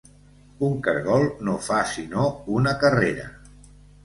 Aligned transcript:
Un 0.67 0.79
caragol 0.87 1.25
no 1.49 1.55
fa 1.67 1.83
sinó 1.91 2.25
una 2.57 2.75
carrera. 2.87 3.29